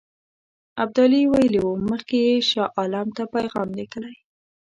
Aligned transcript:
ابدالي 0.83 1.21
ویلي 1.31 1.59
وو 1.61 1.73
مخکې 1.89 2.17
یې 2.27 2.37
شاه 2.49 2.71
عالم 2.77 3.07
ته 3.17 3.23
پیغام 3.35 3.69
لېږلی. 3.77 4.15